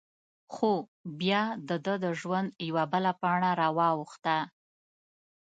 [0.53, 0.71] خو؛
[1.19, 4.37] بیا د دهٔ د ژوند یوه بله پاڼه را واوښته…